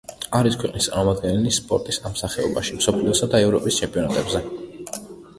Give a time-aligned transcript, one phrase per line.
[0.37, 4.41] არის ქვეყნის წარმომადგენელი სპორტის ამ სახეობაში მსოფლიოსა და ევროპის ჩემპიონატებზე.